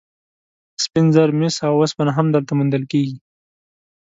[0.83, 3.17] سپین زر، مس او اوسپنه هم دلته موندل کیږي.